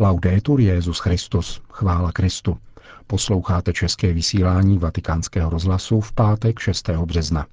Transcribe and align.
Laudetur 0.00 0.60
Jezus 0.60 0.98
Christus, 0.98 1.60
chvála 1.70 2.12
Kristu. 2.12 2.58
Posloucháte 3.06 3.72
české 3.72 4.12
vysílání 4.12 4.78
Vatikánského 4.78 5.50
rozhlasu 5.50 6.00
v 6.00 6.12
pátek 6.12 6.58
6. 6.58 6.90
března. 6.90 7.46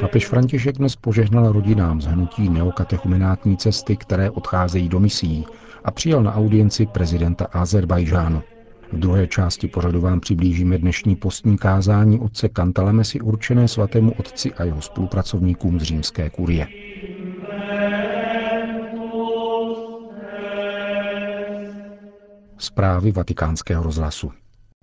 Papež 0.00 0.26
František 0.26 0.76
dnes 0.78 0.96
požehnal 0.96 1.52
rodinám 1.52 2.00
z 2.00 2.06
hnutí 2.06 2.48
neokatechumenátní 2.48 3.56
cesty, 3.56 3.96
které 3.96 4.30
odcházejí 4.30 4.88
do 4.88 5.00
misí 5.00 5.46
a 5.84 5.90
přijal 5.90 6.22
na 6.22 6.34
audienci 6.34 6.86
prezidenta 6.86 7.46
Azerbajžánu. 7.52 8.42
V 8.92 8.98
druhé 8.98 9.26
části 9.26 9.68
pořadu 9.68 10.00
vám 10.00 10.20
přiblížíme 10.20 10.78
dnešní 10.78 11.16
postní 11.16 11.58
kázání 11.58 12.20
otce 12.20 12.48
Kantalamesi 12.48 13.20
určené 13.20 13.68
svatému 13.68 14.12
otci 14.12 14.54
a 14.54 14.64
jeho 14.64 14.80
spolupracovníkům 14.82 15.80
z 15.80 15.82
římské 15.82 16.30
kurie. 16.30 16.66
Zprávy 22.58 23.12
vatikánského 23.12 23.82
rozhlasu. 23.82 24.32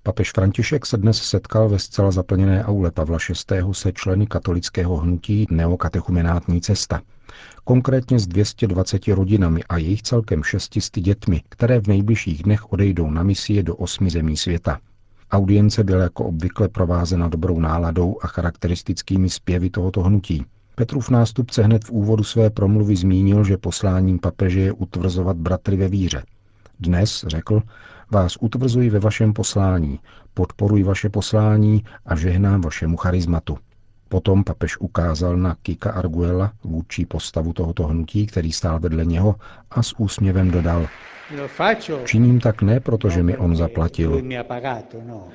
Papež 0.10 0.32
František 0.32 0.86
se 0.86 0.98
dnes 0.98 1.18
setkal 1.18 1.70
ve 1.70 1.80
zcela 1.80 2.12
zaplněné 2.12 2.64
aule 2.64 2.92
Pavla 2.92 3.18
VI. 3.52 3.62
se 3.72 3.92
členy 3.92 4.28
katolického 4.28 4.98
hnutí 4.98 5.48
Neokatechumenátní 5.50 6.62
cesta. 6.62 7.02
Konkrétně 7.64 8.20
s 8.20 8.28
220 8.28 9.08
rodinami 9.08 9.64
a 9.64 9.78
jejich 9.78 10.02
celkem 10.02 10.44
600 10.44 11.00
dětmi, 11.00 11.42
které 11.50 11.80
v 11.82 11.88
nejbližších 11.88 12.44
dnech 12.44 12.72
odejdou 12.74 13.12
na 13.12 13.24
misie 13.24 13.64
do 13.64 13.76
osmi 13.76 14.10
zemí 14.10 14.38
světa. 14.38 14.80
Audience 15.32 15.84
byla 15.84 16.04
jako 16.04 16.26
obvykle 16.26 16.70
provázena 16.70 17.28
dobrou 17.28 17.60
náladou 17.60 18.18
a 18.22 18.28
charakteristickými 18.28 19.30
zpěvy 19.30 19.70
tohoto 19.70 20.02
hnutí. 20.02 20.46
Petrův 20.76 21.10
nástupce 21.10 21.64
hned 21.64 21.86
v 21.86 21.92
úvodu 21.92 22.24
své 22.24 22.50
promluvy 22.50 22.96
zmínil, 22.96 23.44
že 23.44 23.58
posláním 23.58 24.20
papeže 24.20 24.60
je 24.60 24.72
utvrzovat 24.72 25.38
bratry 25.38 25.78
ve 25.78 25.88
víře. 25.88 26.24
Dnes, 26.80 27.26
řekl, 27.28 27.62
vás 28.12 28.38
utvrzuji 28.40 28.90
ve 28.90 29.00
vašem 29.00 29.34
poslání, 29.34 30.00
podporuji 30.34 30.84
vaše 30.84 31.10
poslání 31.10 31.84
a 32.06 32.16
žehnám 32.16 32.62
vašemu 32.62 32.98
charizmatu. 32.98 33.58
Potom 34.10 34.44
papež 34.44 34.78
ukázal 34.78 35.38
na 35.38 35.56
Kika 35.62 35.92
Arguela, 35.92 36.52
vůdčí 36.64 37.06
postavu 37.06 37.54
tohoto 37.54 37.84
hnutí, 37.88 38.28
který 38.28 38.52
stál 38.52 38.80
vedle 38.80 39.06
něho 39.06 39.36
a 39.72 39.84
s 39.84 40.00
úsměvem 40.00 40.52
dodal. 40.52 40.88
Činím 42.06 42.40
tak 42.40 42.62
ne, 42.62 42.80
protože 42.80 43.24
mi 43.24 43.38
on 43.38 43.56
zaplatil. 43.56 44.22
No. 45.08 45.28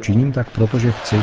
Činím 0.00 0.32
tak, 0.32 0.50
protože 0.50 0.92
chci. 0.92 1.16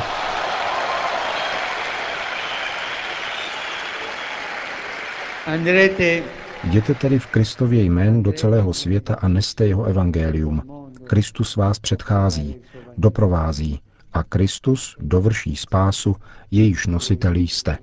Andrete 5.46 6.22
Jděte 6.64 6.96
tedy 6.96 7.20
v 7.20 7.28
Kristově 7.28 7.84
jmén 7.84 8.24
do 8.24 8.32
celého 8.32 8.74
světa 8.74 9.16
a 9.16 9.28
neste 9.28 9.68
jeho 9.68 9.84
evangelium. 9.84 10.64
Kristus 11.04 11.56
vás 11.56 11.80
předchází, 11.80 12.56
doprovází 12.98 13.80
a 14.14 14.24
Kristus 14.24 14.96
dovrší 15.00 15.56
spásu, 15.56 16.16
jejíž 16.52 16.88
nositelí 16.88 17.48
jste. 17.48 17.78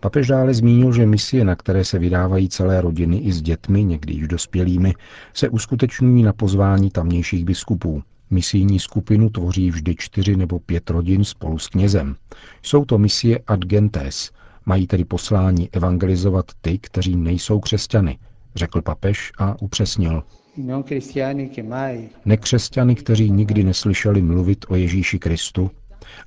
Papež 0.00 0.26
dále 0.26 0.54
zmínil, 0.54 0.92
že 0.92 1.06
misie, 1.06 1.44
na 1.44 1.56
které 1.56 1.84
se 1.84 1.98
vydávají 1.98 2.48
celé 2.48 2.80
rodiny 2.80 3.18
i 3.18 3.32
s 3.32 3.42
dětmi, 3.42 3.84
někdy 3.84 4.12
již 4.14 4.28
dospělými, 4.28 4.94
se 5.34 5.48
uskutečňují 5.48 6.22
na 6.22 6.32
pozvání 6.32 6.90
tamnějších 6.90 7.44
biskupů. 7.44 8.02
Misijní 8.30 8.78
skupinu 8.78 9.30
tvoří 9.30 9.70
vždy 9.70 9.94
čtyři 9.98 10.36
nebo 10.36 10.58
pět 10.58 10.90
rodin 10.90 11.24
spolu 11.24 11.58
s 11.58 11.68
knězem. 11.68 12.16
Jsou 12.62 12.84
to 12.84 12.98
misie 12.98 13.38
ad 13.46 13.60
gentes, 13.60 14.30
Mají 14.66 14.86
tedy 14.86 15.04
poslání 15.04 15.68
evangelizovat 15.72 16.46
ty, 16.60 16.78
kteří 16.78 17.16
nejsou 17.16 17.60
křesťany, 17.60 18.18
řekl 18.54 18.82
papež 18.82 19.32
a 19.38 19.62
upřesnil. 19.62 20.22
Nekřesťany, 22.24 22.94
kteří 22.94 23.30
nikdy 23.30 23.64
neslyšeli 23.64 24.22
mluvit 24.22 24.64
o 24.68 24.76
Ježíši 24.76 25.18
Kristu, 25.18 25.70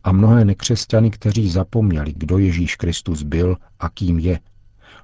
a 0.03 0.11
mnohé 0.11 0.45
nekřesťany, 0.45 1.11
kteří 1.11 1.49
zapomněli, 1.49 2.13
kdo 2.17 2.37
Ježíš 2.37 2.75
Kristus 2.75 3.23
byl 3.23 3.57
a 3.79 3.89
kým 3.89 4.19
je. 4.19 4.39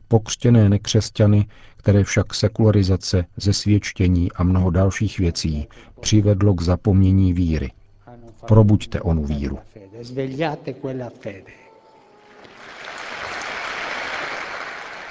Pokřtěné 0.07 0.69
nekřesťany, 0.69 1.45
které 1.77 2.03
však 2.03 2.33
sekularizace, 2.33 3.25
zesvědčení 3.37 4.31
a 4.31 4.43
mnoho 4.43 4.69
dalších 4.69 5.19
věcí 5.19 5.67
přivedlo 5.99 6.53
k 6.53 6.61
zapomnění 6.61 7.33
víry. 7.33 7.71
Probuďte 8.47 9.01
onu 9.01 9.23
víru. 9.23 9.59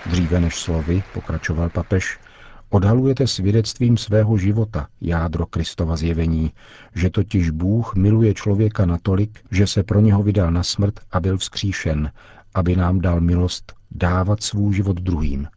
Dříve 0.06 0.40
než 0.40 0.58
slovy, 0.58 1.02
pokračoval 1.12 1.70
papež, 1.70 2.18
odhalujete 2.70 3.26
svědectvím 3.26 3.96
svého 3.96 4.38
života 4.38 4.86
jádro 5.00 5.46
Kristova 5.46 5.96
zjevení, 5.96 6.52
že 6.94 7.10
totiž 7.10 7.50
Bůh 7.50 7.94
miluje 7.94 8.34
člověka 8.34 8.86
natolik, 8.86 9.40
že 9.50 9.66
se 9.66 9.82
pro 9.82 10.00
něho 10.00 10.22
vydal 10.22 10.50
na 10.50 10.62
smrt 10.62 10.94
a 11.12 11.20
byl 11.20 11.38
vzkříšen, 11.38 12.10
aby 12.54 12.76
nám 12.76 13.00
dal 13.00 13.20
milost 13.20 13.72
dávat 13.90 14.42
svůj 14.42 14.74
život 14.74 15.00
druhým. 15.00 15.48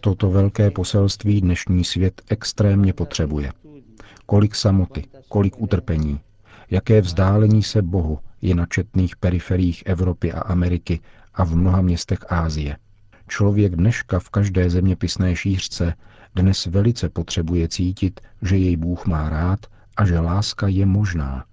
Toto 0.00 0.30
velké 0.30 0.70
poselství 0.70 1.40
dnešní 1.40 1.84
svět 1.84 2.22
extrémně 2.28 2.92
potřebuje. 2.92 3.52
Kolik 4.26 4.54
samoty, 4.54 5.04
kolik 5.28 5.60
utrpení, 5.60 6.20
jaké 6.70 7.00
vzdálení 7.00 7.62
se 7.62 7.82
Bohu 7.82 8.18
je 8.44 8.54
na 8.54 8.66
četných 8.66 9.16
periferiích 9.16 9.82
Evropy 9.86 10.32
a 10.32 10.40
Ameriky 10.40 11.00
a 11.34 11.44
v 11.44 11.56
mnoha 11.56 11.80
městech 11.80 12.18
Ázie. 12.28 12.76
Člověk 13.28 13.76
dneška 13.76 14.18
v 14.18 14.30
každé 14.30 14.70
zeměpisné 14.70 15.36
šířce 15.36 15.94
dnes 16.34 16.66
velice 16.66 17.08
potřebuje 17.08 17.68
cítit, 17.68 18.20
že 18.42 18.56
jej 18.56 18.76
Bůh 18.76 19.06
má 19.06 19.28
rád 19.28 19.66
a 19.96 20.06
že 20.06 20.18
láska 20.18 20.68
je 20.68 20.86
možná. 20.86 21.44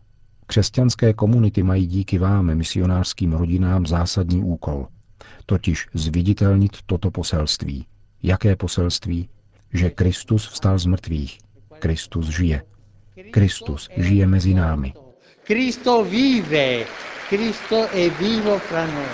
Křesťanské 0.48 1.14
komunity 1.14 1.64
mají 1.64 1.88
díky 1.88 2.18
vám, 2.18 2.56
misionářským 2.56 3.34
rodinám, 3.34 3.86
zásadní 3.86 4.44
úkol, 4.44 4.88
totiž 5.46 5.88
zviditelnit 5.94 6.72
toto 6.86 7.12
poselství. 7.12 7.86
Jaké 8.24 8.56
poselství? 8.56 9.30
Že 9.74 9.90
Kristus 9.90 10.48
vstal 10.48 10.80
z 10.80 10.86
mrtvých. 10.86 11.40
Kristus 11.80 12.28
žije. 12.28 12.64
Kristus 13.32 13.90
žije 13.98 14.28
mezi 14.28 14.54
námi. 14.54 14.94
Cristo 15.44 16.04
vive, 16.04 16.86
Cristo 17.28 17.90
è 17.90 18.10
vivo 18.20 18.60
fra 18.60 18.86
noi. 18.86 19.06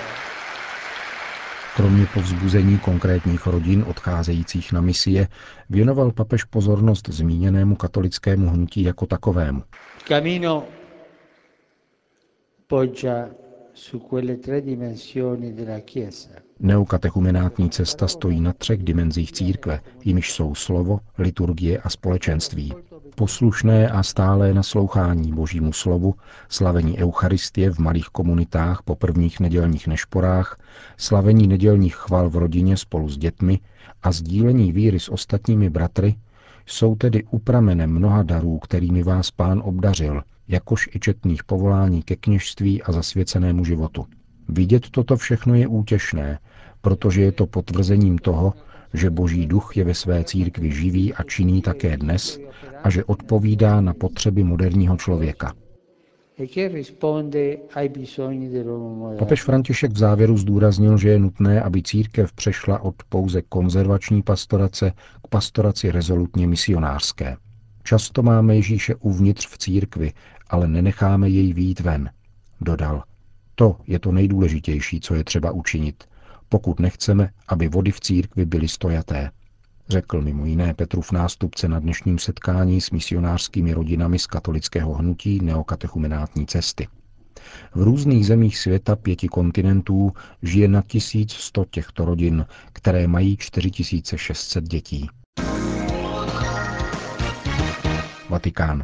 Kromě 1.76 2.06
povzbuzení 2.14 2.80
konkrétních 2.80 3.48
rodin 3.48 3.84
odcházejících 3.88 4.72
na 4.72 4.82
misie, 4.82 5.28
věnoval 5.70 6.12
papež 6.12 6.44
pozornost 6.44 7.10
zmíněnému 7.10 7.76
katolickému 7.76 8.50
hnutí 8.50 8.84
jako 8.84 9.06
takovému. 9.06 9.64
Camino 10.08 10.64
poggia 12.68 13.30
Neokatechumenátní 16.60 17.70
cesta 17.70 18.08
stojí 18.08 18.42
na 18.42 18.54
třech 18.54 18.84
dimenzích 18.84 19.32
církve, 19.32 19.80
jimiž 20.06 20.32
jsou 20.34 20.56
slovo, 20.56 21.00
liturgie 21.18 21.78
a 21.78 21.90
společenství. 21.90 22.74
Poslušné 23.16 23.90
a 23.90 24.04
stálé 24.04 24.54
naslouchání 24.54 25.34
Božímu 25.34 25.74
slovu, 25.74 26.16
slavení 26.50 26.98
Eucharistie 26.98 27.72
v 27.72 27.80
malých 27.80 28.06
komunitách 28.06 28.82
po 28.84 28.96
prvních 28.96 29.40
nedělních 29.40 29.88
nešporách, 29.88 30.60
slavení 30.98 31.48
nedělních 31.48 31.96
chval 31.96 32.30
v 32.30 32.36
rodině 32.36 32.78
spolu 32.78 33.10
s 33.10 33.18
dětmi 33.18 33.60
a 34.04 34.12
sdílení 34.12 34.72
víry 34.72 35.00
s 35.00 35.10
ostatními 35.10 35.70
bratry 35.70 36.16
jsou 36.66 36.96
tedy 36.96 37.24
upramenem 37.24 37.92
mnoha 37.92 38.24
darů, 38.24 38.60
kterými 38.60 39.04
vás 39.04 39.32
pán 39.32 39.62
obdařil, 39.66 40.22
jakož 40.48 40.90
i 40.96 41.00
četných 41.00 41.44
povolání 41.44 42.04
ke 42.04 42.16
kněžství 42.16 42.84
a 42.84 42.92
zasvěcenému 42.92 43.66
životu. 43.66 44.06
Vidět 44.50 44.90
toto 44.90 45.18
všechno 45.18 45.56
je 45.56 45.68
útěšné, 45.68 46.40
protože 46.82 47.22
je 47.22 47.32
to 47.32 47.48
potvrzením 47.48 48.18
toho, 48.18 48.54
že 48.94 49.10
Boží 49.10 49.46
duch 49.46 49.78
je 49.78 49.84
ve 49.84 49.94
své 49.94 50.24
církvi 50.24 50.72
živý 50.72 51.14
a 51.14 51.24
činný 51.24 51.62
také 51.62 51.98
dnes 51.98 52.40
a 52.84 52.90
že 52.90 53.04
odpovídá 53.04 53.82
na 53.82 53.94
potřeby 53.94 54.44
moderního 54.44 54.98
člověka. 54.98 55.54
Papež 59.20 59.44
František 59.44 59.92
v 59.92 59.98
závěru 59.98 60.38
zdůraznil, 60.38 60.98
že 60.98 61.10
je 61.10 61.20
nutné, 61.20 61.62
aby 61.62 61.84
církev 61.84 62.34
přešla 62.34 62.80
od 62.80 62.96
pouze 63.10 63.42
konzervační 63.42 64.24
pastorace 64.24 64.92
k 65.24 65.28
pastoraci 65.28 65.92
rezolutně 65.92 66.48
misionářské. 66.48 67.38
Často 67.88 68.24
máme 68.24 68.56
Ježíše 68.56 68.96
uvnitř 68.96 69.48
v 69.48 69.58
církvi, 69.58 70.14
ale 70.50 70.68
nenecháme 70.68 71.30
jej 71.30 71.54
výjít 71.54 71.80
ven. 71.80 72.10
Dodal, 72.62 73.04
to 73.56 73.78
je 73.88 74.00
to 74.00 74.12
nejdůležitější, 74.12 75.00
co 75.00 75.16
je 75.16 75.24
třeba 75.24 75.52
učinit, 75.52 76.04
pokud 76.50 76.80
nechceme, 76.80 77.30
aby 77.48 77.68
vody 77.68 77.92
v 77.92 78.00
církvi 78.00 78.46
byly 78.46 78.68
stojaté. 78.68 79.32
řekl 79.90 80.22
mimo 80.22 80.46
jiné 80.46 80.74
Petrův 80.74 81.12
nástupce 81.12 81.68
na 81.68 81.80
dnešním 81.80 82.20
setkání 82.20 82.82
s 82.82 82.92
misionářskými 82.92 83.74
rodinami 83.74 84.20
z 84.20 84.28
katolického 84.28 84.94
hnutí 84.94 85.40
neokatechumenátní 85.40 86.48
cesty. 86.48 86.88
V 87.76 87.82
různých 87.82 88.26
zemích 88.26 88.58
světa 88.58 88.96
pěti 88.96 89.28
kontinentů 89.28 90.12
žije 90.42 90.68
na 90.68 90.82
1100 90.82 91.66
těchto 91.66 92.06
rodin, 92.06 92.46
které 92.74 93.08
mají 93.08 93.38
4600 93.38 94.64
dětí. 94.64 95.10
Vatikán. 98.38 98.84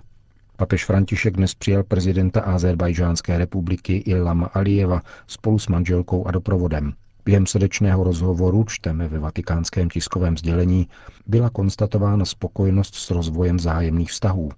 Papež 0.57 0.85
František 0.85 1.37
dnes 1.37 1.55
přijal 1.55 1.83
prezidenta 1.83 2.41
Azerbajžánské 2.41 3.37
republiky 3.37 3.97
Ilhama 3.97 4.45
Alijeva 4.45 5.01
spolu 5.27 5.59
s 5.59 5.67
manželkou 5.67 6.27
a 6.27 6.31
doprovodem. 6.31 6.93
Během 7.25 7.45
srdečného 7.45 8.03
rozhovoru, 8.03 8.63
čteme 8.67 9.07
ve 9.07 9.19
vatikánském 9.19 9.89
tiskovém 9.89 10.37
sdělení, 10.37 10.87
byla 11.27 11.49
konstatována 11.49 12.25
spokojenost 12.25 12.95
s 12.95 13.11
rozvojem 13.11 13.59
zájemných 13.59 14.11
vztahů. 14.11 14.51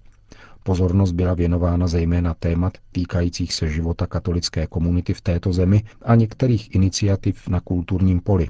Pozornost 0.62 1.12
byla 1.12 1.34
věnována 1.34 1.86
zejména 1.86 2.34
témat 2.34 2.72
týkajících 2.92 3.54
se 3.54 3.68
života 3.68 4.06
katolické 4.06 4.66
komunity 4.66 5.14
v 5.14 5.20
této 5.20 5.52
zemi 5.52 5.82
a 6.02 6.14
některých 6.14 6.74
iniciativ 6.74 7.48
na 7.48 7.60
kulturním 7.60 8.20
poli. 8.20 8.48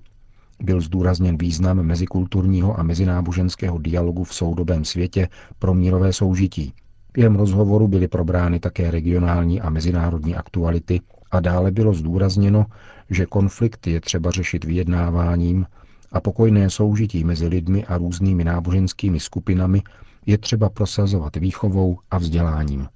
Byl 0.63 0.81
zdůrazněn 0.81 1.39
význam 1.39 1.83
mezikulturního 1.83 2.81
a 2.81 2.83
mezináboženského 2.83 3.79
dialogu 3.79 4.25
v 4.25 4.35
soudobém 4.35 4.85
světě 4.85 5.29
pro 5.59 5.75
mírové 5.75 6.13
soužití. 6.13 6.73
Během 7.13 7.37
rozhovoru 7.37 7.89
byly 7.89 8.09
probrány 8.09 8.61
také 8.61 8.91
regionální 8.91 9.61
a 9.61 9.71
mezinárodní 9.71 10.35
aktuality 10.35 11.01
a 11.31 11.41
dále 11.41 11.71
bylo 11.71 11.95
zdůrazněno, 11.95 12.67
že 13.11 13.27
konflikt 13.27 13.87
je 13.87 14.01
třeba 14.01 14.31
řešit 14.31 14.65
vyjednáváním 14.65 15.67
a 16.13 16.21
pokojné 16.21 16.71
soužití 16.71 17.25
mezi 17.25 17.47
lidmi 17.47 17.85
a 17.85 17.99
různými 17.99 18.45
náboženskými 18.45 19.21
skupinami 19.21 19.83
je 20.27 20.39
třeba 20.39 20.69
prosazovat 20.69 21.37
výchovou 21.37 21.99
a 22.11 22.19
vzděláním. 22.19 22.89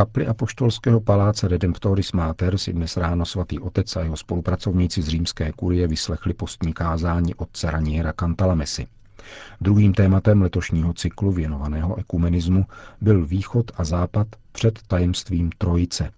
Kapli 0.00 0.26
apoštolského 0.26 1.00
paláce 1.00 1.48
Redemptoris 1.48 2.12
Mater 2.12 2.58
si 2.58 2.72
dnes 2.72 2.96
ráno 2.96 3.26
svatý 3.26 3.58
otec 3.60 3.96
a 3.96 4.00
jeho 4.00 4.16
spolupracovníci 4.16 5.02
z 5.02 5.08
římské 5.08 5.52
kurie 5.52 5.88
vyslechli 5.88 6.34
postní 6.34 6.72
kázání 6.72 7.34
otce 7.34 7.70
Raniera 7.70 8.12
Cantalamesi. 8.12 8.86
Druhým 9.60 9.92
tématem 9.94 10.42
letošního 10.42 10.92
cyklu 10.92 11.32
věnovaného 11.32 11.98
ekumenismu 11.98 12.66
byl 13.00 13.26
východ 13.26 13.72
a 13.76 13.84
západ 13.84 14.26
před 14.52 14.78
tajemstvím 14.86 15.50
Trojice. 15.58 16.10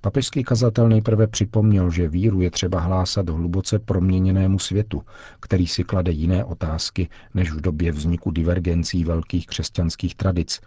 Papežský 0.00 0.44
kazatel 0.44 0.88
nejprve 0.88 1.26
připomněl, 1.26 1.90
že 1.90 2.08
víru 2.08 2.40
je 2.40 2.50
třeba 2.50 2.80
hlásat 2.80 3.28
hluboce 3.28 3.78
proměněnému 3.78 4.58
světu, 4.58 5.02
který 5.40 5.66
si 5.66 5.84
klade 5.84 6.12
jiné 6.12 6.44
otázky 6.44 7.08
než 7.34 7.50
v 7.50 7.60
době 7.60 7.92
vzniku 7.92 8.30
divergencí 8.30 9.04
velkých 9.04 9.46
křesťanských 9.46 10.14
tradic 10.14 10.60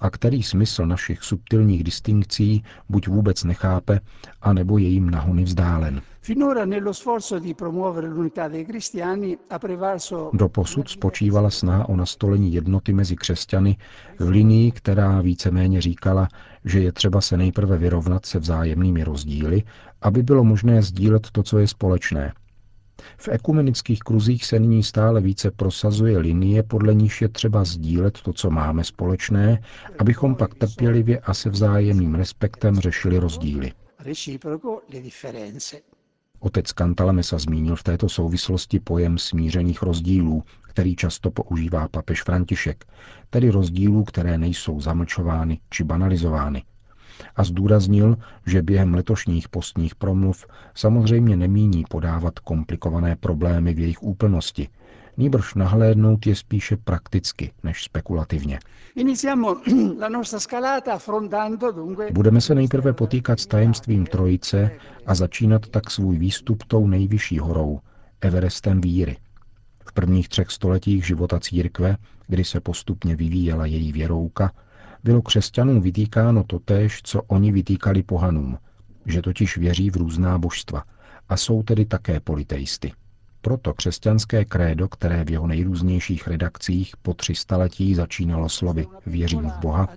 a 0.00 0.10
který 0.10 0.42
smysl 0.42 0.86
našich 0.86 1.22
subtilních 1.22 1.84
distinkcí 1.84 2.62
buď 2.88 3.08
vůbec 3.08 3.44
nechápe, 3.44 4.00
anebo 4.42 4.78
je 4.78 4.88
jim 4.88 5.10
nahony 5.10 5.44
vzdálen. 5.44 6.02
Doposud 10.32 10.88
spočívala 10.88 11.50
snaha 11.50 11.88
o 11.88 11.96
nastolení 11.96 12.54
jednoty 12.54 12.92
mezi 12.92 13.16
křesťany 13.16 13.76
v 14.18 14.28
linii, 14.28 14.70
která 14.70 15.20
víceméně 15.20 15.80
říkala, 15.80 16.28
že 16.64 16.80
je 16.80 16.92
třeba 16.92 17.20
se 17.20 17.36
nejprve 17.36 17.78
vyrovnat 17.78 18.26
se 18.26 18.38
vzájemnými 18.38 19.04
rozdíly, 19.04 19.62
aby 20.02 20.22
bylo 20.22 20.44
možné 20.44 20.82
sdílet 20.82 21.30
to, 21.30 21.42
co 21.42 21.58
je 21.58 21.68
společné– 21.68 22.32
v 23.16 23.28
ekumenických 23.28 23.98
kruzích 23.98 24.44
se 24.44 24.58
nyní 24.58 24.82
stále 24.82 25.20
více 25.20 25.50
prosazuje 25.50 26.18
linie, 26.18 26.62
podle 26.62 26.94
níž 26.94 27.22
je 27.22 27.28
třeba 27.28 27.64
sdílet 27.64 28.20
to, 28.20 28.32
co 28.32 28.50
máme 28.50 28.84
společné, 28.84 29.62
abychom 29.98 30.34
pak 30.34 30.54
trpělivě 30.54 31.18
a 31.20 31.34
se 31.34 31.50
vzájemným 31.50 32.14
respektem 32.14 32.80
řešili 32.80 33.18
rozdíly. 33.18 33.72
Otec 36.40 36.72
Cantalamessa 36.72 37.38
zmínil 37.38 37.76
v 37.76 37.82
této 37.82 38.08
souvislosti 38.08 38.80
pojem 38.80 39.18
smířených 39.18 39.82
rozdílů, 39.82 40.42
který 40.62 40.96
často 40.96 41.30
používá 41.30 41.88
papež 41.88 42.22
František, 42.22 42.84
tedy 43.30 43.50
rozdílů, 43.50 44.04
které 44.04 44.38
nejsou 44.38 44.80
zamlčovány 44.80 45.60
či 45.70 45.84
banalizovány 45.84 46.62
a 47.36 47.44
zdůraznil, 47.44 48.16
že 48.46 48.62
během 48.62 48.94
letošních 48.94 49.48
postních 49.48 49.94
promluv 49.94 50.46
samozřejmě 50.74 51.36
nemíní 51.36 51.84
podávat 51.88 52.38
komplikované 52.38 53.16
problémy 53.16 53.74
v 53.74 53.78
jejich 53.78 54.02
úplnosti, 54.02 54.68
nýbrž 55.16 55.54
nahlédnout 55.54 56.26
je 56.26 56.36
spíše 56.36 56.76
prakticky 56.76 57.52
než 57.62 57.84
spekulativně. 57.84 58.58
Budeme 62.12 62.40
se 62.40 62.54
nejprve 62.54 62.92
potýkat 62.92 63.40
s 63.40 63.46
tajemstvím 63.46 64.06
Trojice 64.06 64.70
a 65.06 65.14
začínat 65.14 65.68
tak 65.68 65.90
svůj 65.90 66.18
výstup 66.18 66.64
tou 66.64 66.86
nejvyšší 66.86 67.38
horou, 67.38 67.80
Everestem 68.20 68.80
víry. 68.80 69.16
V 69.88 69.92
prvních 69.92 70.28
třech 70.28 70.50
stoletích 70.50 71.06
života 71.06 71.40
církve, 71.40 71.96
kdy 72.26 72.44
se 72.44 72.60
postupně 72.60 73.16
vyvíjela 73.16 73.66
její 73.66 73.92
věrouka, 73.92 74.52
bylo 75.04 75.22
křesťanům 75.22 75.80
vytýkáno 75.80 76.44
totéž, 76.44 77.00
co 77.04 77.22
oni 77.22 77.52
vytýkali 77.52 78.02
pohanům, 78.02 78.58
že 79.06 79.22
totiž 79.22 79.56
věří 79.56 79.90
v 79.90 79.96
různá 79.96 80.38
božstva 80.38 80.84
a 81.28 81.36
jsou 81.36 81.62
tedy 81.62 81.84
také 81.84 82.20
politeisty. 82.20 82.92
Proto 83.40 83.74
křesťanské 83.74 84.44
krédo, 84.44 84.88
které 84.88 85.24
v 85.24 85.30
jeho 85.30 85.46
nejrůznějších 85.46 86.28
redakcích 86.28 86.96
po 87.02 87.14
tři 87.14 87.34
staletí 87.34 87.94
začínalo 87.94 88.48
slovy 88.48 88.86
Věřím 89.06 89.50
v 89.50 89.58
Boha, 89.58 89.88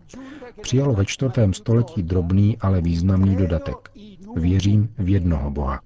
přijalo 0.62 0.94
ve 0.94 1.06
čtvrtém 1.06 1.54
století 1.54 2.04
drobný, 2.04 2.58
ale 2.58 2.82
významný 2.82 3.36
dodatek. 3.36 3.92
Věřím 4.36 4.94
v 4.98 5.10
jednoho 5.10 5.52
Boha. 5.52 5.82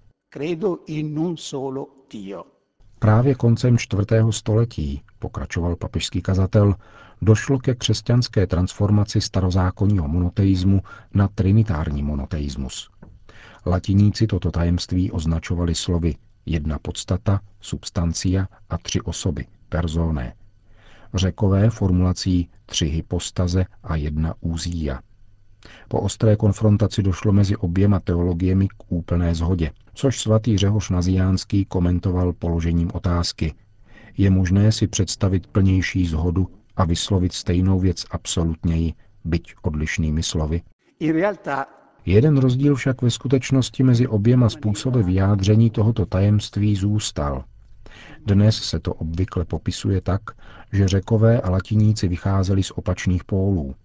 Právě 3.00 3.36
koncem 3.36 3.77
čtvrtého 3.77 4.31
století, 4.31 5.01
pokračoval 5.19 5.75
papežský 5.75 6.21
kazatel, 6.21 6.75
došlo 7.21 7.59
ke 7.59 7.75
křesťanské 7.75 8.47
transformaci 8.47 9.21
starozákonního 9.21 10.07
monoteismu 10.07 10.81
na 11.13 11.27
trinitární 11.27 12.03
monoteismus. 12.03 12.89
Latiníci 13.65 14.27
toto 14.27 14.51
tajemství 14.51 15.12
označovali 15.12 15.75
slovy 15.75 16.15
jedna 16.45 16.80
podstata, 16.80 17.42
substancia 17.62 18.47
a 18.69 18.77
tři 18.77 19.01
osoby, 19.01 19.45
personé. 19.69 20.33
Řekové 21.13 21.69
formulací 21.69 22.50
tři 22.65 22.86
hypostaze 22.86 23.65
a 23.84 23.96
jedna 23.96 24.34
úzíja. 24.39 25.00
Po 25.88 26.01
ostré 26.01 26.36
konfrontaci 26.36 27.03
došlo 27.03 27.31
mezi 27.31 27.55
oběma 27.55 28.00
teologiemi 28.00 28.67
k 28.67 28.84
úplné 28.89 29.36
zhodě, 29.36 29.72
což 29.93 30.19
svatý 30.19 30.57
Řehoš 30.57 30.89
Naziánský 30.89 31.65
komentoval 31.65 32.34
položením 32.34 32.91
otázky. 32.93 33.53
Je 34.17 34.29
možné 34.29 34.72
si 34.72 34.88
představit 34.88 35.48
plnější 35.48 36.05
zhodu 36.07 36.48
a 36.75 36.86
vyslovit 36.86 37.34
stejnou 37.34 37.79
věc 37.79 38.05
absolutněji, 38.12 38.93
byť 39.25 39.55
odlišnými 39.62 40.24
slovy? 40.24 40.62
Jeden 42.05 42.38
rozdíl 42.38 42.75
však 42.75 43.01
ve 43.01 43.12
skutečnosti 43.12 43.84
mezi 43.84 44.07
oběma 44.07 44.50
způsoby 44.50 45.01
vyjádření 45.01 45.69
tohoto 45.69 46.05
tajemství 46.05 46.75
zůstal. 46.75 47.43
Dnes 48.25 48.55
se 48.55 48.79
to 48.79 48.93
obvykle 48.93 49.45
popisuje 49.45 50.01
tak, 50.01 50.22
že 50.72 50.88
řekové 50.88 51.41
a 51.41 51.50
latiníci 51.50 52.07
vycházeli 52.07 52.63
z 52.63 52.72
opačných 52.72 53.24
pólů. 53.24 53.75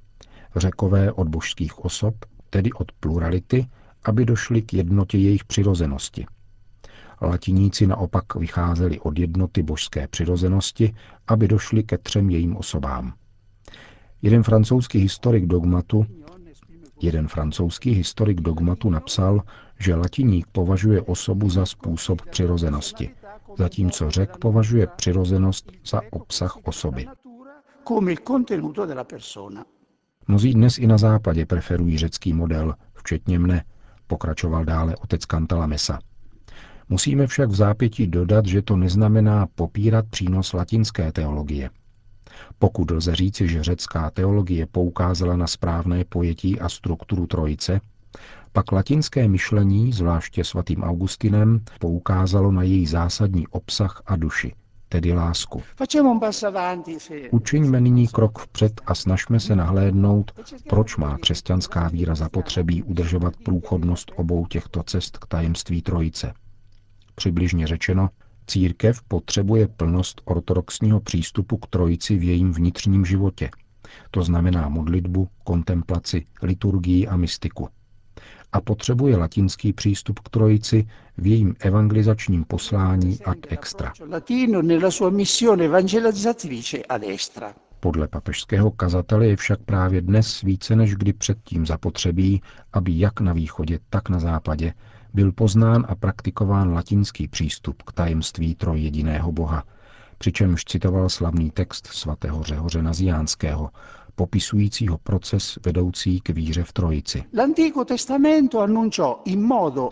Řekové 0.57 1.12
od 1.12 1.28
božských 1.28 1.78
osob, 1.78 2.14
tedy 2.50 2.73
od 2.73 2.92
plurality, 2.92 3.66
aby 4.04 4.25
došli 4.25 4.62
k 4.62 4.75
jednotě 4.75 5.19
jejich 5.19 5.45
přirozenosti– 5.45 6.26
Latiníci 7.23 7.87
naopak 7.87 8.35
vycházeli 8.35 9.00
od 9.00 9.19
jednoty 9.19 9.62
božské 9.62 10.09
přirozenosti, 10.09 10.95
aby 11.28 11.49
došli 11.49 11.83
ke 11.83 11.99
třem 11.99 12.30
jejím 12.30 12.57
osobám. 12.57 13.12
Jeden 14.23 14.42
francouzský 14.42 14.99
historik 14.99 15.47
dogmatu 15.47 16.07
Jeden 17.02 17.28
francouzský 17.28 17.90
historik 17.90 18.40
dogmatu 18.40 18.90
napsal, 18.90 19.42
že 19.78 19.95
latiník 19.95 20.47
považuje 20.52 21.02
osobu 21.02 21.50
za 21.50 21.66
způsob 21.66 22.23
přirozenosti, 22.30 23.11
zatímco 23.59 24.11
řek 24.11 24.37
považuje 24.37 24.87
přirozenost 24.87 25.73
za 25.85 26.00
obsah 26.11 26.57
osoby. 26.64 27.07
Mnozí 30.30 30.54
dnes 30.54 30.78
i 30.78 30.87
na 30.87 30.99
západě 30.99 31.46
preferují 31.46 31.99
řecký 31.99 32.32
model, 32.32 32.75
včetně 32.94 33.38
mne, 33.38 33.64
pokračoval 34.06 34.64
dále 34.64 34.96
otec 34.96 35.25
Kantala 35.25 35.66
Mesa. 35.66 35.99
Musíme 36.88 37.26
však 37.26 37.50
v 37.50 37.54
zápětí 37.54 38.06
dodat, 38.06 38.46
že 38.46 38.62
to 38.62 38.76
neznamená 38.76 39.46
popírat 39.54 40.04
přínos 40.10 40.52
latinské 40.52 41.12
teologie. 41.12 41.70
Pokud 42.58 42.90
lze 42.90 43.14
říci, 43.14 43.49
že 43.49 43.62
řecká 43.62 44.10
teologie 44.10 44.66
poukázala 44.66 45.37
na 45.37 45.46
správné 45.46 46.04
pojetí 46.04 46.60
a 46.60 46.68
strukturu 46.68 47.26
trojice, 47.26 47.80
Pak 48.52 48.72
latinské 48.72 49.28
myšlení, 49.28 49.92
zvláště 49.92 50.44
svatým 50.44 50.82
Augustinem, 50.82 51.60
poukázalo 51.80 52.52
na 52.52 52.62
její 52.62 52.87
zásadní 52.87 53.46
obsah 53.46 54.02
a 54.06 54.16
duši, 54.16 54.52
tedy 54.90 55.12
lásku. 55.12 55.62
Učiňme 57.30 57.80
nyní 57.80 58.09
krok 58.09 58.38
vpřed 58.38 58.80
a 58.87 58.94
snažme 58.94 59.40
se 59.40 59.56
nahlédnout, 59.56 60.32
proč 60.68 60.97
má 60.97 61.18
křesťanská 61.18 61.88
víra 61.88 62.14
zapotřebí 62.14 62.82
udržovat 62.82 63.37
průchodnost 63.37 64.12
obou 64.16 64.47
těchto 64.47 64.82
cest 64.82 65.18
k 65.18 65.26
tajemství 65.26 65.82
Trojice. 65.82 66.32
Přibližně 67.14 67.66
řečeno, 67.66 68.09
církev 68.47 69.02
potřebuje 69.02 69.68
plnost 69.68 70.20
ortodoxního 70.25 71.00
přístupu 71.00 71.56
k 71.56 71.66
Trojici 71.66 72.18
v 72.18 72.23
jejím 72.23 72.52
vnitřním 72.52 73.04
životě. 73.04 73.50
To 74.11 74.23
znamená 74.23 74.68
modlitbu, 74.68 75.28
kontemplaci, 75.44 76.26
liturgii 76.42 77.06
a 77.06 77.16
mystiku– 77.16 77.68
a 78.52 78.61
potřebuje 78.61 79.16
latinský 79.16 79.73
přístup 79.73 80.19
k 80.19 80.28
trojici 80.28 80.87
v 81.19 81.26
jejím 81.26 81.54
evangelizačním 81.61 82.45
poslání 82.45 83.19
ad 83.25 83.38
extra. 83.49 83.92
Podle 87.80 88.09
papežského 88.09 88.71
kazatele 88.71 89.26
je 89.26 89.37
však 89.37 89.61
právě 89.61 90.00
dnes 90.02 90.42
více 90.42 90.76
než 90.76 90.95
kdy 90.95 91.12
předtím 91.12 91.66
zapotřebí, 91.66 92.42
aby 92.73 92.99
jak 92.99 93.21
na 93.21 93.33
východě, 93.33 93.78
tak 93.90 94.09
na 94.09 94.19
západě 94.21 94.75
byl 95.14 95.33
poznán 95.33 95.87
a 95.88 95.95
praktikován 95.95 96.73
latinský 96.73 97.28
přístup 97.28 97.83
k 97.83 97.92
tajemství 97.92 98.54
trojjediného 98.54 99.33
Boha, 99.33 99.64
přičemž 100.19 100.64
citoval 100.64 101.09
slavný 101.09 101.50
text 101.50 101.87
svatého 101.87 102.42
Řehoře 102.42 102.83
Naziánského, 102.83 103.71
popisujícího 104.20 104.98
proces 104.98 105.58
vedoucí 105.66 106.20
k 106.20 106.28
víře 106.30 106.62
v 106.62 106.72
Trojici. 106.72 107.24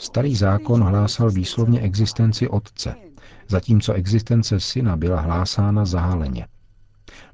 Starý 0.01 0.37
zákon 0.37 0.83
hlásal 0.83 1.31
výslovně 1.31 1.81
existenci 1.81 2.49
Otce, 2.49 2.95
zatímco 3.49 3.93
existence 3.93 4.61
Syna 4.61 4.97
byla 4.97 5.21
hlásána 5.21 5.85
zahaleně. 5.85 6.47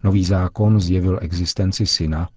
Nový 0.04 0.24
zákon 0.24 0.80
zjevil 0.80 1.18
existenci 1.22 1.86
Syna, 1.86 2.28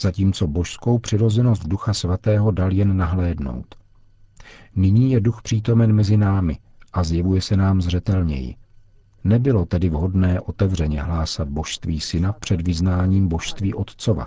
zatímco 0.00 0.46
božskou 0.46 0.98
přirozenost 0.98 1.66
Ducha 1.66 1.94
Svatého 1.94 2.50
dal 2.50 2.72
jen 2.72 2.96
nahlédnout. 2.96 3.74
Nyní 4.76 5.12
je 5.12 5.20
Duch 5.20 5.42
přítomen 5.42 5.92
mezi 5.92 6.16
námi 6.16 6.58
a 6.92 7.04
zjevuje 7.04 7.40
se 7.42 7.56
nám 7.56 7.82
zřetelněji. 7.82 8.54
Nebylo 9.24 9.66
tedy 9.66 9.88
vhodné 9.88 10.40
otevřeně 10.40 11.02
hlásat 11.02 11.48
božství 11.48 12.00
syna 12.00 12.32
před 12.32 12.60
vyznáním 12.60 13.28
božství 13.28 13.74
otcova. 13.74 14.26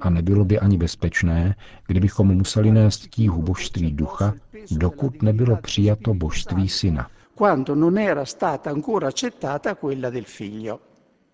A 0.00 0.10
nebylo 0.10 0.44
by 0.44 0.58
ani 0.58 0.78
bezpečné, 0.78 1.54
kdybychom 1.86 2.28
museli 2.28 2.70
nést 2.70 3.08
tíhu 3.08 3.42
božství 3.42 3.92
ducha, 3.92 4.34
dokud 4.70 5.22
nebylo 5.22 5.56
přijato 5.56 6.14
božství 6.14 6.68
syna. 6.68 7.10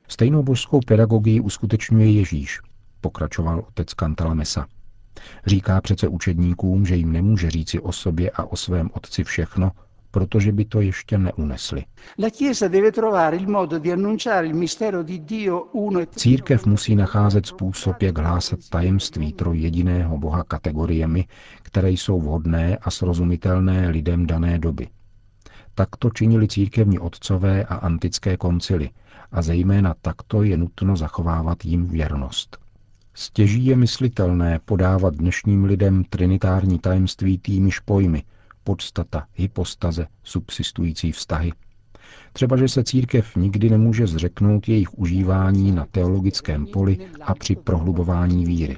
Stejnou 0.09 0.43
božskou 0.43 0.81
pedagogii 0.87 1.41
uskutečňuje 1.41 2.11
Ježíš, 2.11 2.61
pokračoval 3.01 3.65
otec 3.69 3.95
Cantalamessa. 3.95 4.67
Říká 5.47 5.81
přece 5.81 6.09
učedníkům, 6.09 6.87
že 6.87 6.97
jim 6.97 7.13
nemůže 7.13 7.51
říci 7.51 7.81
o 7.81 7.93
sobě 7.93 8.31
a 8.31 8.45
o 8.45 8.57
svém 8.57 8.91
otci 8.93 9.25
všechno, 9.25 9.73
protože 10.11 10.53
by 10.53 10.65
to 10.65 10.81
ještě 10.81 11.19
neunesli. 11.19 11.85
E 16.03 16.07
Církev 16.17 16.67
musí 16.67 16.97
nacházet 16.97 17.47
způsob, 17.47 18.03
jak 18.03 18.19
hlásat 18.19 18.59
tajemství 18.71 19.33
trojjediného 19.33 20.19
Boha 20.19 20.45
kategoriemi, 20.45 21.27
které 21.63 21.91
jsou 21.91 22.21
vhodné 22.21 22.77
a 22.77 22.91
srozumitelné 22.91 23.89
lidem 23.89 24.27
dané 24.27 24.59
doby. 24.59 24.89
Takto 25.75 26.11
činili 26.11 26.49
církevní 26.49 26.99
otcové 26.99 27.65
a 27.65 27.75
antické 27.75 28.37
koncily 28.37 28.91
a 29.33 29.43
zejména 29.43 29.95
takto 30.03 30.43
je 30.43 30.57
nutno 30.57 30.97
zachovávat 30.97 31.65
jim 31.65 31.87
věrnost. 31.87 32.59
Stěží 33.15 33.67
je 33.67 33.77
myslitelné 33.77 34.61
podávat 34.65 35.15
dnešním 35.15 35.65
lidem 35.65 36.05
trinitární 36.05 36.79
tajemství 36.79 37.39
týmiž 37.39 37.81
pojmy– 37.81 38.23
podstata, 38.69 39.27
hypostaze, 39.35 40.07
subsistující 40.23 41.13
vztahy. 41.13 41.53
Třeba, 42.33 42.57
že 42.57 42.69
se 42.69 42.85
církev 42.85 43.37
nikdy 43.37 43.71
nemůže 43.71 44.07
zřeknout 44.07 44.69
jejich 44.69 44.99
užívání 44.99 45.73
na 45.73 45.87
teologickém 45.91 46.67
poli 46.67 46.99
a 47.23 47.35
při 47.35 47.57
prohlubování 47.57 48.45
víry. 48.47 48.77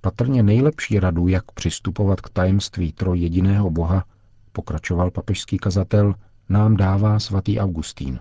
Patrně 0.00 0.42
nejlepší 0.42 1.00
radu, 1.00 1.28
jak 1.28 1.52
přistupovat 1.52 2.20
k 2.20 2.30
tajemství 2.30 2.92
trojjediného 2.92 3.70
Boha, 3.70 4.04
pokračoval 4.52 5.10
papežský 5.10 5.58
kazatel, 5.58 6.14
nám 6.50 6.76
dává 6.76 7.18
svatý 7.18 7.60
Augustín. 7.60 8.20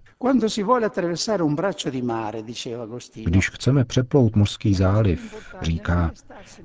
Když 3.25 3.49
chceme 3.49 3.85
přeplout 3.85 4.35
mořský 4.35 4.73
záliv, 4.73 5.35
říká, 5.61 6.11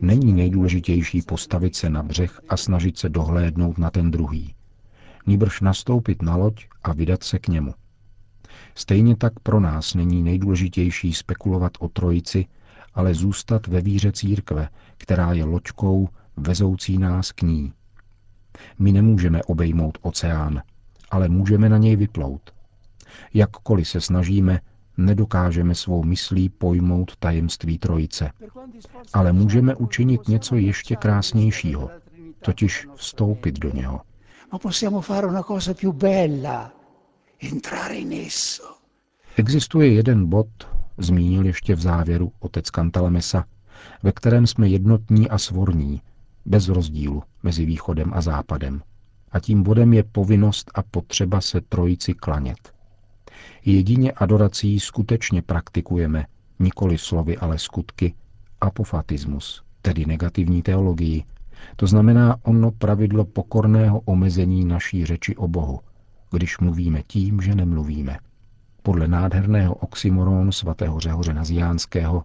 není 0.00 0.32
nejdůležitější 0.32 1.22
postavit 1.22 1.76
se 1.76 1.90
na 1.90 2.02
břeh 2.02 2.40
a 2.48 2.56
snažit 2.56 2.98
se 2.98 3.08
dohlédnout 3.08 3.78
na 3.78 3.90
ten 3.90 4.10
druhý. 4.10 4.54
Nýbrž 5.26 5.60
nastoupit 5.60 6.22
na 6.22 6.36
loď 6.36 6.66
a 6.82 6.92
vydat 6.92 7.22
se 7.22 7.38
k 7.38 7.48
němu. 7.48 7.74
Stejně 8.74 9.16
tak 9.16 9.32
pro 9.42 9.60
nás 9.60 9.94
není 9.94 10.22
nejdůležitější 10.22 11.14
spekulovat 11.14 11.72
o 11.78 11.88
trojici, 11.88 12.46
ale 12.94 13.14
zůstat 13.14 13.66
ve 13.66 13.80
víře 13.80 14.12
církve, 14.12 14.68
která 14.96 15.32
je 15.32 15.44
loďkou 15.44 16.08
vezoucí 16.36 16.98
nás 16.98 17.32
k 17.32 17.42
ní. 17.42 17.72
My 18.78 18.92
nemůžeme 18.92 19.42
obejmout 19.42 19.98
oceán, 20.02 20.62
ale 21.14 21.28
můžeme 21.28 21.68
na 21.68 21.78
něj 21.78 21.96
vyplout. 21.96 22.54
Jakkoliv 23.34 23.88
se 23.88 24.00
snažíme, 24.00 24.60
nedokážeme 24.96 25.74
svou 25.74 26.02
myslí 26.02 26.48
pojmout 26.48 27.16
tajemství 27.16 27.78
Trojice. 27.78 28.30
Ale 29.12 29.32
můžeme 29.32 29.74
učinit 29.74 30.28
něco 30.28 30.56
ještě 30.56 30.96
krásnějšího, 30.96 31.90
totiž 32.40 32.86
vstoupit 32.94 33.58
do 33.58 33.70
něho. 33.74 34.00
Existuje 39.36 39.92
jeden 39.92 40.26
bod, 40.28 40.48
zmínil 40.98 41.46
ještě 41.46 41.74
v 41.74 41.80
závěru 41.80 42.32
otec 42.40 42.70
Kantalamesa, 42.70 43.44
ve 44.02 44.12
kterém 44.12 44.46
jsme 44.46 44.68
jednotní 44.68 45.30
a 45.30 45.38
svorní, 45.38 46.02
bez 46.46 46.68
rozdílu 46.68 47.22
mezi 47.42 47.64
východem 47.64 48.12
a 48.14 48.20
západem 48.20 48.82
a 49.34 49.40
tím 49.40 49.62
bodem 49.62 49.92
je 49.92 50.02
povinnost 50.02 50.70
a 50.74 50.82
potřeba 50.82 51.40
se 51.40 51.60
trojici 51.60 52.14
klanět. 52.14 52.74
Jedině 53.64 54.12
adorací 54.12 54.80
skutečně 54.80 55.42
praktikujeme, 55.42 56.24
nikoli 56.58 56.98
slovy, 56.98 57.36
ale 57.36 57.58
skutky, 57.58 58.14
apofatismus, 58.60 59.62
tedy 59.82 60.06
negativní 60.06 60.62
teologii, 60.62 61.24
to 61.76 61.86
znamená 61.86 62.36
ono 62.42 62.70
pravidlo 62.70 63.24
pokorného 63.24 64.00
omezení 64.00 64.64
naší 64.64 65.06
řeči 65.06 65.36
o 65.36 65.48
Bohu, 65.48 65.80
když 66.30 66.58
mluvíme 66.58 67.02
tím, 67.06 67.40
že 67.40 67.54
nemluvíme. 67.54 68.18
Podle 68.82 69.08
nádherného 69.08 69.74
oxymoronu 69.74 70.52
svatého 70.52 71.00
Řehoře 71.00 71.34
Naziánského 71.34 72.24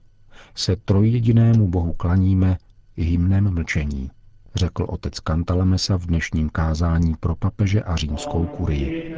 se 0.56 0.76
trojjedinému 0.76 1.68
Bohu 1.68 1.94
klaníme 1.94 2.58
hymnem 2.98 3.54
mlčení 3.54 4.12
řekl 4.56 4.86
otec 4.90 5.20
Kantalamesa 5.20 5.98
v 5.98 6.06
dnešním 6.06 6.50
kázání 6.50 7.16
pro 7.20 7.36
papeže 7.36 7.82
a 7.82 7.96
římskou 7.96 8.46
kurii. 8.46 9.16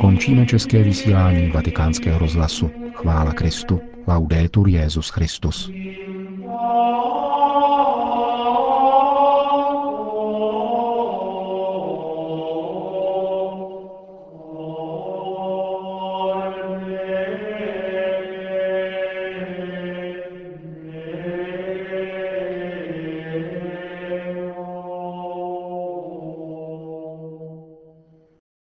Končíme 0.00 0.46
české 0.46 0.82
vysílání 0.82 1.50
vatikánského 1.50 2.18
rozhlasu. 2.18 2.70
Chvála 2.94 3.32
Kristu. 3.32 3.80
Laudetur 4.06 4.68
Jezus 4.68 5.08
Christus. 5.08 5.70